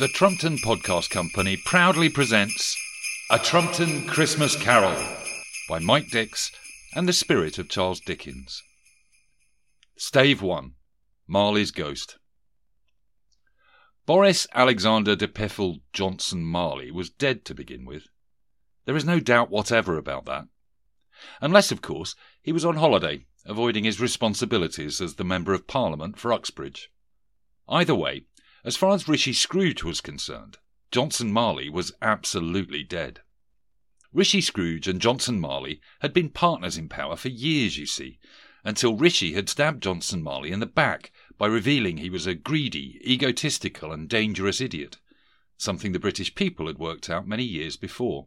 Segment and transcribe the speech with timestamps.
[0.00, 2.74] The Trumpton Podcast Company proudly presents
[3.30, 4.96] A Trumpton Christmas Carol
[5.68, 6.50] by Mike Dicks
[6.96, 8.62] and the spirit of Charles Dickens.
[9.98, 10.72] Stave 1
[11.26, 12.16] Marley's Ghost.
[14.06, 18.04] Boris Alexander de Pfeffel Johnson Marley was dead to begin with.
[18.86, 20.46] There is no doubt whatever about that.
[21.42, 26.18] Unless, of course, he was on holiday, avoiding his responsibilities as the Member of Parliament
[26.18, 26.88] for Uxbridge.
[27.68, 28.24] Either way,
[28.64, 30.58] as far as Rishi Scrooge was concerned,
[30.90, 33.20] Johnson Marley was absolutely dead.
[34.12, 38.18] Rishi Scrooge and Johnson Marley had been partners in power for years, you see,
[38.64, 43.00] until Rishi had stabbed Johnson Marley in the back by revealing he was a greedy,
[43.04, 44.98] egotistical, and dangerous idiot,
[45.56, 48.26] something the British people had worked out many years before.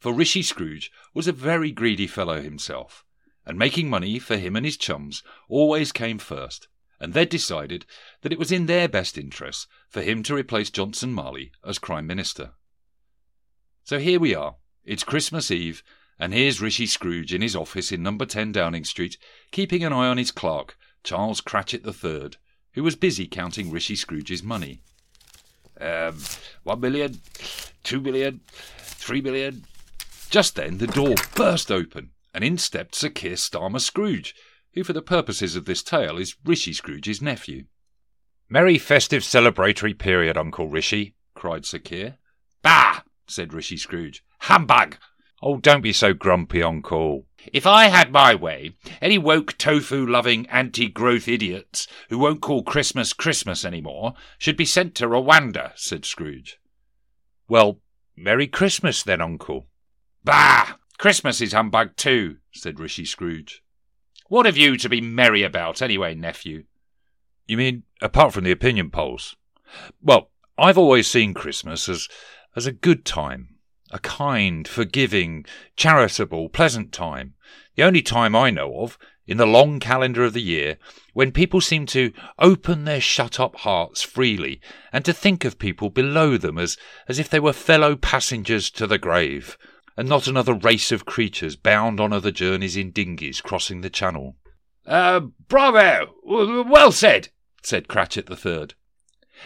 [0.00, 3.04] For Rishi Scrooge was a very greedy fellow himself,
[3.46, 6.68] and making money for him and his chums always came first,
[7.00, 7.86] and they'd decided
[8.22, 12.06] that it was in their best interests for him to replace Johnson Marley as Prime
[12.06, 12.52] Minister.
[13.84, 14.56] So here we are.
[14.84, 15.82] It's Christmas Eve,
[16.18, 19.18] and here's Rishi Scrooge in his office in number 10 Downing Street,
[19.50, 22.30] keeping an eye on his clerk, Charles Cratchit III,
[22.72, 24.80] who was busy counting Rishi Scrooge's money.
[25.80, 26.18] Um,
[26.62, 27.20] one million,
[27.82, 28.40] two million,
[28.78, 29.64] three million.
[30.30, 34.34] Just then the door burst open, and in stepped Sir Keir Starmer Scrooge,
[34.76, 37.64] who, for the purposes of this tale, is Rishi Scrooge's nephew.
[38.48, 42.18] Merry festive celebratory period, Uncle Rishi, cried Sir Keir.
[42.62, 43.00] Bah!
[43.26, 44.22] said Rishi Scrooge.
[44.40, 44.98] Humbug!
[45.42, 47.24] Oh, don't be so grumpy, Uncle.
[47.52, 52.62] If I had my way, any woke tofu loving anti growth idiots who won't call
[52.62, 56.58] Christmas Christmas any more should be sent to Rwanda, said Scrooge.
[57.48, 57.80] Well,
[58.14, 59.66] Merry Christmas then, Uncle.
[60.22, 60.74] Bah!
[60.98, 63.62] Christmas is humbug too, said Rishi Scrooge.
[64.28, 66.64] What have you to be merry about, anyway, nephew?
[67.46, 69.36] You mean, apart from the opinion polls?
[70.02, 72.08] Well, I've always seen Christmas as,
[72.56, 73.56] as a good time,
[73.92, 75.44] a kind, forgiving,
[75.76, 77.34] charitable, pleasant time.
[77.76, 78.98] The only time I know of,
[79.28, 80.78] in the long calendar of the year,
[81.12, 84.60] when people seem to open their shut up hearts freely
[84.92, 86.76] and to think of people below them as,
[87.08, 89.56] as if they were fellow passengers to the grave
[89.96, 94.36] and not another race of creatures bound on other journeys in dinghies crossing the channel.
[94.86, 96.14] Uh, bravo!
[96.24, 97.28] Well said,
[97.62, 98.74] said Cratchit the Third.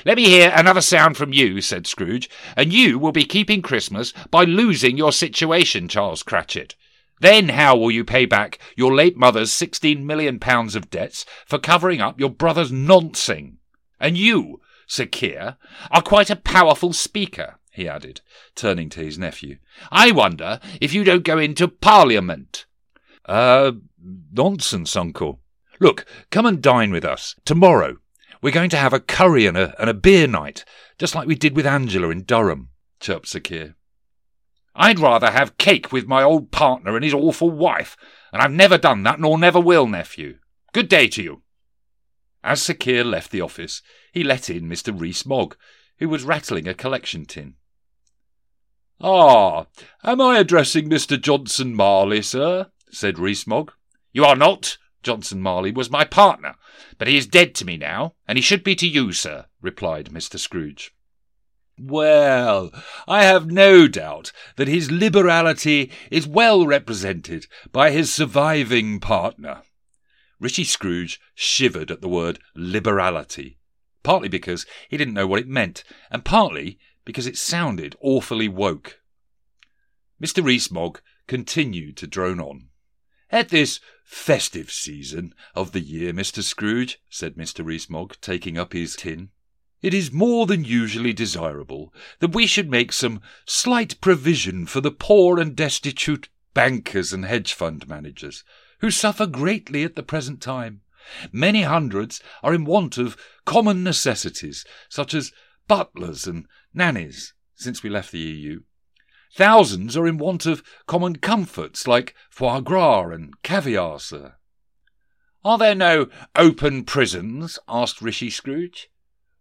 [0.04, 4.12] Let me hear another sound from you, said Scrooge, and you will be keeping Christmas
[4.30, 6.76] by losing your situation, Charles Cratchit.
[7.20, 11.58] Then how will you pay back your late mother's sixteen million pounds of debts for
[11.58, 13.58] covering up your brother's noncing?
[13.98, 15.56] And you, Sir Keir,
[15.90, 18.20] are quite a powerful speaker, he added,
[18.54, 19.58] turning to his nephew.
[19.90, 22.66] I wonder if you don't go into Parliament.
[23.24, 23.72] Uh,
[24.32, 25.40] nonsense, uncle.
[25.78, 27.98] Look, come and dine with us tomorrow.
[28.42, 30.64] We're going to have a curry and a, and a beer night,
[30.98, 33.76] just like we did with Angela in Durham, chirped Sir Keir.
[34.74, 37.96] I'd rather have cake with my old partner and his awful wife,
[38.32, 40.38] and I've never done that nor never will, nephew.
[40.72, 41.42] Good day to you.
[42.42, 43.82] As Sir Keir left the office,
[44.12, 44.98] he let in Mr.
[44.98, 45.56] Rees Mogg,
[45.98, 47.54] who was rattling a collection tin.
[49.02, 49.66] Ah,
[50.04, 51.18] am I addressing Mr.
[51.18, 52.70] Johnson Marley, sir?
[52.90, 53.72] said Rees-Mogg.
[54.12, 54.76] You are not.
[55.02, 56.56] Johnson Marley was my partner,
[56.98, 60.10] but he is dead to me now, and he should be to you, sir, replied
[60.10, 60.38] Mr.
[60.38, 60.92] Scrooge.
[61.78, 62.70] Well,
[63.08, 69.62] I have no doubt that his liberality is well represented by his surviving partner.
[70.38, 73.58] Rishi Scrooge shivered at the word liberality,
[74.02, 79.00] partly because he didn't know what it meant, and partly because it sounded awfully woke.
[80.22, 80.44] Mr.
[80.44, 82.68] Rees-Mogg continued to drone on.
[83.30, 86.42] At this festive season of the year, Mr.
[86.42, 87.64] Scrooge, said Mr.
[87.64, 89.30] Rees-Mogg, taking up his tin,
[89.82, 94.90] it is more than usually desirable that we should make some slight provision for the
[94.90, 98.44] poor and destitute bankers and hedge fund managers,
[98.80, 100.82] who suffer greatly at the present time.
[101.32, 105.32] Many hundreds are in want of common necessities, such as
[105.66, 108.60] butlers and nannies, since we left the EU.
[109.36, 114.34] Thousands are in want of common comforts like foie gras and caviar, sir.
[115.44, 117.58] Are there no open prisons?
[117.68, 118.90] asked Rishi Scrooge.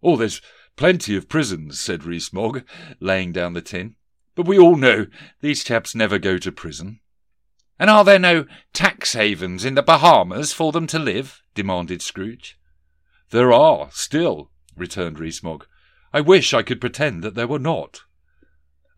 [0.02, 0.42] Oh, there's
[0.78, 2.64] plenty of prisons, said Rees-Mogg,
[3.00, 3.96] laying down the tin.
[4.36, 5.08] But we all know
[5.42, 7.02] these chaps never go to prison.
[7.78, 11.42] And are there no tax havens in the Bahamas for them to live?
[11.56, 12.58] demanded Scrooge.
[13.32, 15.66] There are, still, returned Rees-Mogg.
[16.14, 18.02] I wish I could pretend that there were not.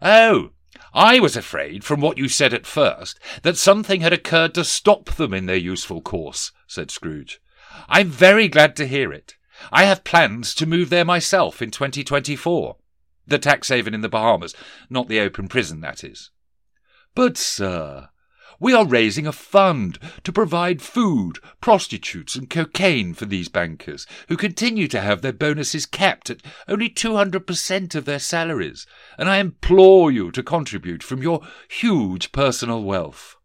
[0.02, 0.52] Oh,
[0.94, 5.06] I was afraid, from what you said at first, that something had occurred to stop
[5.12, 7.42] them in their useful course, said Scrooge.
[7.88, 9.36] I'm very glad to hear it.
[9.72, 12.78] I have plans to move there myself in 2024.
[13.28, 14.56] The tax haven in the Bahamas,
[14.90, 16.32] not the open prison, that is.
[17.14, 18.10] But, sir,
[18.62, 24.38] we are raising a fund to provide food, prostitutes, and cocaine for these bankers, who
[24.38, 28.86] continue to have their bonuses capped at only 200% of their salaries,
[29.18, 33.36] and I implore you to contribute from your huge personal wealth.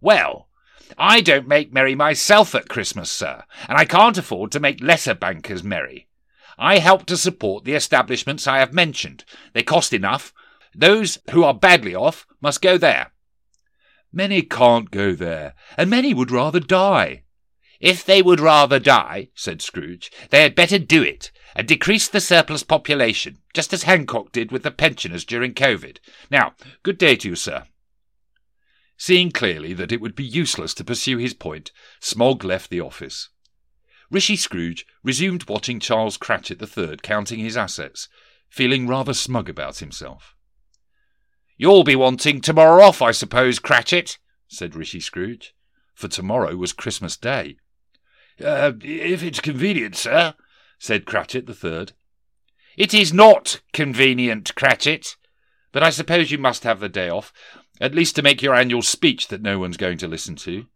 [0.00, 0.48] Well,
[0.96, 5.14] I don't make merry myself at Christmas, sir, and I can't afford to make lesser
[5.14, 6.08] bankers merry.
[6.58, 9.26] I help to support the establishments I have mentioned.
[9.52, 10.32] They cost enough.
[10.74, 13.12] Those who are badly off must go there.
[14.12, 17.24] Many can't go there, and many would rather die.
[17.80, 22.20] If they would rather die, said Scrooge, they had better do it, and decrease the
[22.20, 25.98] surplus population, just as Hancock did with the pensioners during COVID.
[26.30, 27.64] Now, good day to you, sir.
[28.96, 31.70] Seeing clearly that it would be useless to pursue his point,
[32.00, 33.28] Smog left the office.
[34.10, 38.08] Rishi Scrooge resumed watching Charles Cratchit the third counting his assets,
[38.48, 40.35] feeling rather smug about himself.
[41.56, 44.18] You'll be wanting tomorrow off, I suppose, Cratchit,
[44.48, 45.54] said Rishi Scrooge,
[45.94, 47.56] for tomorrow was Christmas Day.
[48.42, 50.34] Uh, if it's convenient, sir,
[50.78, 51.92] said Cratchit the third.
[52.76, 55.16] It is not convenient, Cratchit,
[55.72, 57.32] but I suppose you must have the day off
[57.80, 60.66] at least to make your annual speech that no one's going to listen to.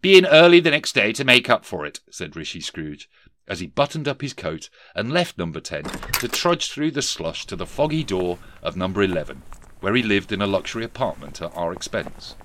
[0.00, 3.08] Be in early the next day to make up for it, said Rishi Scrooge,
[3.46, 7.46] as he buttoned up his coat and left number 10 to trudge through the slush
[7.46, 9.42] to the foggy door of number 11,
[9.84, 12.36] where he lived in a luxury apartment at our expense.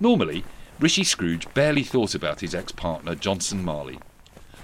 [0.00, 0.42] Normally,
[0.80, 4.00] Rishi Scrooge barely thought about his ex partner, Johnson Marley,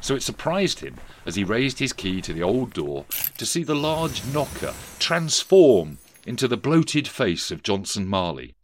[0.00, 3.04] so it surprised him as he raised his key to the old door
[3.36, 8.56] to see the large knocker transform into the bloated face of Johnson Marley.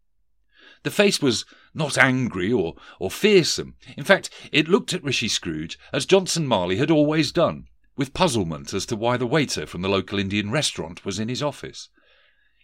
[0.83, 1.45] The face was
[1.75, 3.77] not angry or, or fearsome.
[3.97, 8.75] In fact, it looked at Rishi Scrooge as Johnson Marley had always done, with puzzlement
[8.75, 11.89] as to why the waiter from the local Indian restaurant was in his office.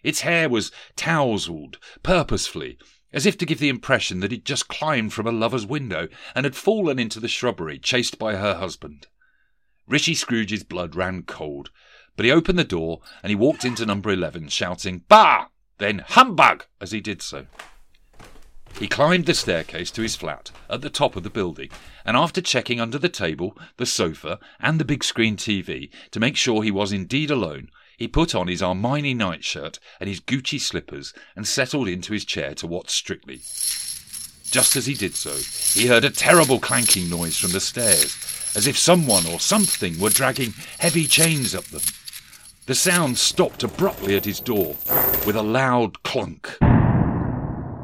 [0.02, 2.78] Its hair was tousled purposefully,
[3.12, 6.45] as if to give the impression that it just climbed from a lover's window and
[6.45, 9.09] had fallen into the shrubbery, chased by her husband.
[9.87, 11.71] Rishi Scrooge's blood ran cold,
[12.16, 15.47] but he opened the door and he walked into number 11, shouting, Bah!
[15.78, 16.66] Then humbug!
[16.80, 17.47] as he did so.
[18.78, 21.71] He climbed the staircase to his flat at the top of the building,
[22.04, 26.37] and after checking under the table, the sofa, and the big screen TV to make
[26.37, 31.12] sure he was indeed alone, he put on his Armani nightshirt and his Gucci slippers
[31.37, 33.42] and settled into his chair to watch Strictly.
[34.50, 35.37] Just as he did so,
[35.78, 38.16] he heard a terrible clanking noise from the stairs,
[38.57, 41.83] as if someone or something were dragging heavy chains up them.
[42.64, 44.76] The sound stopped abruptly at his door
[45.26, 46.57] with a loud clunk.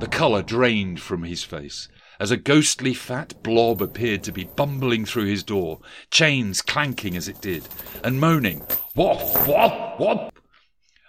[0.01, 5.05] The colour drained from his face as a ghostly fat blob appeared to be bumbling
[5.05, 5.81] through his door,
[6.11, 7.69] chains clanking as it did,
[8.03, 8.63] and moaning,
[8.97, 9.47] What?
[9.47, 10.01] What?
[10.01, 10.33] What?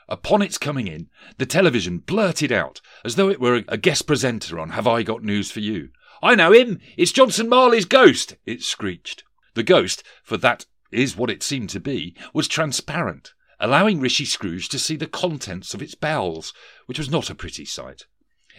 [0.10, 4.60] Upon its coming in, the television blurted out, as though it were a guest presenter
[4.60, 5.92] on Have I Got News for You.
[6.22, 6.82] I know him!
[6.98, 8.36] It's Johnson Marley's ghost!
[8.46, 9.24] it screeched.
[9.54, 14.68] The ghost, for that is what it seemed to be, was transparent, allowing Rishi Scrooge
[14.68, 16.54] to see the contents of its bowels,
[16.88, 18.06] which was not a pretty sight.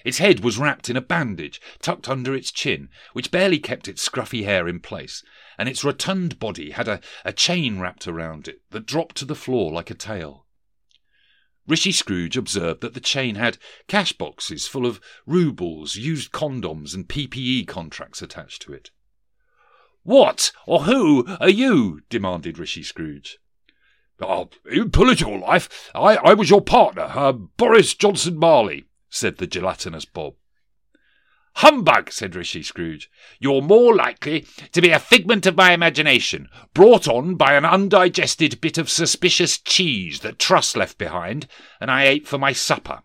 [0.04, 4.06] Its head was wrapped in a bandage tucked under its chin, which barely kept its
[4.06, 5.22] scruffy hair in place,
[5.58, 9.34] and its rotund body had a, a chain wrapped around it that dropped to the
[9.34, 10.46] floor like a tail.
[11.66, 17.06] Rishi Scrooge observed that the chain had cash boxes full of roubles, used condoms, and
[17.06, 18.90] PPE contracts attached to it.
[20.02, 22.00] What or who are you?
[22.08, 23.38] demanded Rishi Scrooge.
[24.20, 29.46] Oh, in political life, I, I was your partner, uh, Boris Johnson Marley, said the
[29.46, 30.34] gelatinous Bob.
[31.56, 33.10] Humbug, said Rishi Scrooge.
[33.40, 38.60] You're more likely to be a figment of my imagination, brought on by an undigested
[38.60, 41.48] bit of suspicious cheese that Truss left behind,
[41.80, 43.02] and I ate for my supper.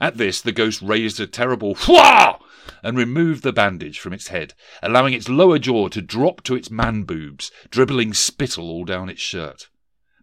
[0.00, 2.38] At this, the ghost raised a terrible whaw
[2.82, 6.70] and removed the bandage from its head, allowing its lower jaw to drop to its
[6.70, 9.68] man boobs, dribbling spittle all down its shirt.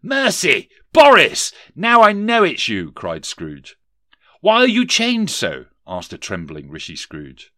[0.02, 0.70] Mercy!
[0.94, 1.52] Boris!
[1.76, 2.92] Now I know it's you!
[2.92, 3.76] cried Scrooge.
[4.46, 5.66] Why are you chained so?
[5.88, 7.52] asked a trembling Rishi Scrooge.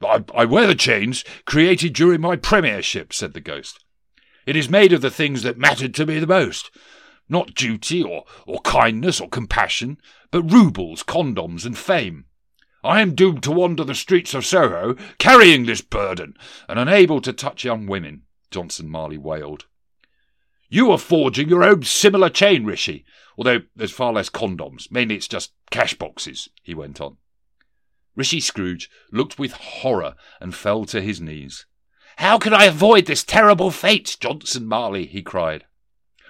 [0.00, 3.84] I, I wear the chains created during my premiership, said the ghost.
[4.46, 6.70] It is made of the things that mattered to me the most.
[7.28, 9.98] Not duty or, or kindness or compassion,
[10.30, 12.26] but roubles, condoms, and fame.
[12.84, 16.34] I am doomed to wander the streets of Soho, carrying this burden,
[16.68, 19.66] and unable to touch young women, Johnson Marley wailed.
[20.68, 23.04] You are forging your own similar chain, Rishi,
[23.36, 24.88] although there's far less condoms.
[24.88, 27.16] Mainly it's just cash boxes, he went on.
[28.14, 31.66] Rishi Scrooge looked with horror and fell to his knees.
[32.18, 35.06] How can I avoid this terrible fate, Johnson Marley?
[35.06, 35.64] he cried.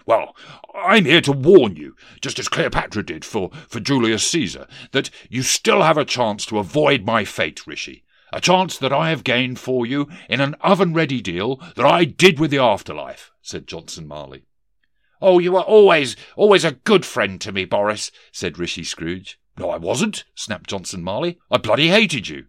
[0.06, 0.34] Well,
[0.74, 5.42] I'm here to warn you, just as Cleopatra did for, for Julius Caesar, that you
[5.42, 8.04] still have a chance to avoid my fate, Rishi.
[8.32, 12.04] A chance that I have gained for you in an oven ready deal that I
[12.04, 14.44] did with the afterlife, said Johnson Marley.
[15.22, 19.38] Oh, you were always, always a good friend to me, Boris, said Rishi Scrooge.
[19.56, 21.38] No, I wasn't, snapped Johnson Marley.
[21.48, 22.46] I bloody hated you.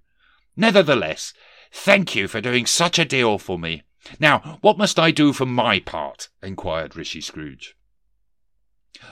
[0.58, 1.34] Nevertheless,
[1.72, 3.84] thank you for doing such a deal for me.
[4.20, 6.30] Now, what must I do for my part?
[6.42, 7.76] inquired Rishi Scrooge.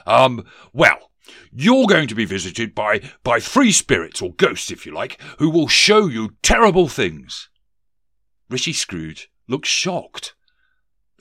[0.07, 1.11] Um, well,
[1.51, 5.51] you're going to be visited by, by free spirits, or ghosts, if you like, who
[5.51, 7.49] will show you terrible things.
[8.49, 10.33] Rishi Scrooge looked shocked.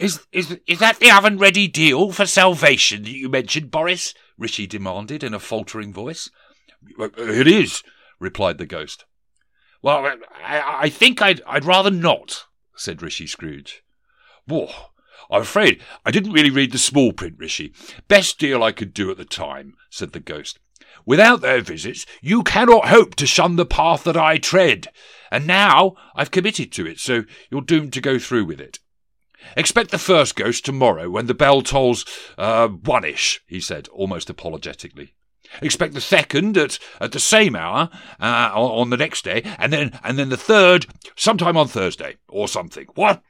[0.00, 4.14] Is, is, is that the oven ready deal for salvation that you mentioned, Boris?
[4.38, 6.30] Rishi demanded in a faltering voice.
[6.98, 7.82] Uh, uh, it is,
[8.18, 9.04] replied the ghost.
[9.82, 13.82] Well, uh, I, I think I'd, I'd rather not, said Rishi Scrooge.
[14.46, 14.70] Whoa,
[15.30, 17.74] I'm afraid I didn't really read the small print, Rishi.
[18.08, 20.58] Best deal I could do at the time, said the ghost.
[21.04, 24.86] Without their visits, you cannot hope to shun the path that I tread.
[25.30, 28.78] And now I've committed to it, so you're doomed to go through with it.
[29.56, 32.04] Expect the first ghost tomorrow when the bell tolls,
[32.38, 35.14] uh, one-ish, he said, almost apologetically.
[35.60, 39.98] Expect the second at, at the same hour uh, on the next day, and then
[40.04, 42.86] and then the third sometime on Thursday or something.
[42.94, 43.22] What?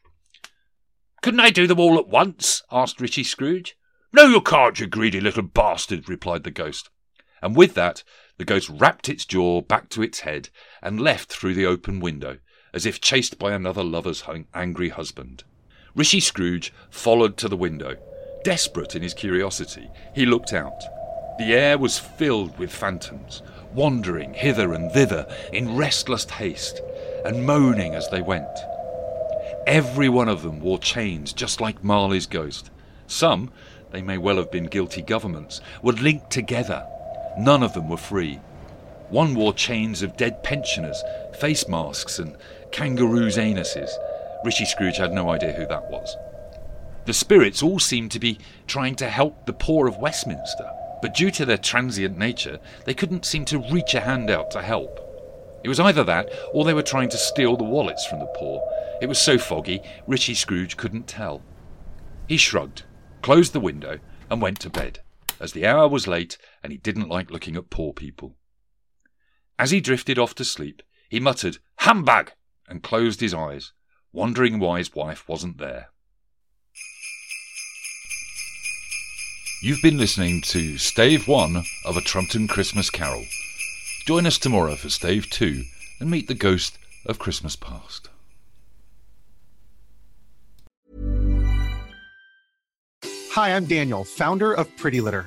[1.23, 2.63] Couldn't I do them all at once?
[2.71, 3.77] asked Rishi Scrooge.
[4.13, 6.91] No, you can't, you greedy little bastard, replied the ghost.
[7.43, 8.03] And with that,
[8.39, 10.49] the ghost wrapped its jaw back to its head
[10.83, 12.39] and left through the open window,
[12.75, 14.25] as if chased by another lover's
[14.55, 15.45] angry husband.
[16.01, 17.95] Rishi Scrooge followed to the window.
[18.43, 20.81] Desperate in his curiosity, he looked out.
[21.39, 23.43] The air was filled with phantoms,
[23.75, 26.81] wandering hither and thither in restless haste,
[27.27, 28.49] and moaning as they went.
[29.67, 32.71] Every one of them wore chains just like Marley's ghost.
[33.07, 33.53] Some,
[33.91, 36.83] they may well have been guilty governments, were linked together.
[37.39, 38.41] None of them were free.
[39.11, 41.03] One wore chains of dead pensioners,
[41.39, 42.39] face masks, and
[42.73, 43.91] kangaroos' anuses.
[44.45, 46.17] Rishi Scrooge had no idea who that was.
[47.07, 50.71] The spirits all seemed to be trying to help the poor of Westminster
[51.01, 54.63] but due to their transient nature, they couldn't seem to reach a hand out to
[54.63, 55.07] help.
[55.65, 58.63] It was either that, or they were trying to steal the wallets from the poor.
[59.01, 61.43] It was so foggy, Rishi Scrooge couldn't tell.
[62.27, 62.85] He shrugged,
[63.23, 63.99] closed the window,
[64.31, 65.01] and went to bed,
[65.39, 68.37] as the hour was late and he didn't like looking at poor people.
[69.59, 72.33] As he drifted off to sleep, he muttered, Humbug!
[72.69, 73.73] and closed his eyes,
[74.13, 75.89] wondering why his wife wasn't there.
[79.63, 83.27] You've been listening to Stave 1 of A Trumpton Christmas Carol.
[84.07, 85.65] Join us tomorrow for Stave 2
[86.01, 88.09] and meet the ghost of Christmas past.
[93.33, 95.27] Hi, I'm Daniel, founder of Pretty Litter.